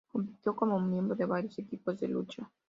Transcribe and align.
Compitió 0.11 0.55
como 0.55 0.79
miembro 0.79 1.15
de 1.15 1.25
varios 1.27 1.59
equipos 1.59 1.99
de 1.99 2.07
lucha. 2.07 2.49